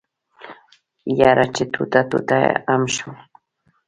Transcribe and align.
يره 1.19 1.45
چې 1.55 1.63
ټوټه 1.73 2.01
ټوټه 2.09 2.39
ام 2.73 2.83
شم. 2.95 3.13